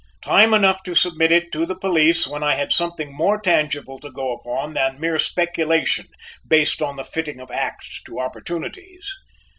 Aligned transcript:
Time 0.23 0.51
enough 0.51 0.81
to 0.81 0.95
submit 0.95 1.31
it 1.31 1.51
to 1.51 1.63
the 1.63 1.77
police 1.77 2.25
when 2.25 2.41
I 2.41 2.55
had 2.55 2.71
something 2.71 3.15
more 3.15 3.39
tangible 3.39 3.99
to 3.99 4.11
go 4.11 4.33
upon 4.33 4.73
than 4.73 4.99
mere 4.99 5.19
speculation 5.19 6.07
based 6.47 6.81
on 6.81 6.95
the 6.95 7.03
fitting 7.03 7.39
of 7.39 7.51
acts 7.51 8.01
to 8.07 8.19
opportunities. 8.19 9.13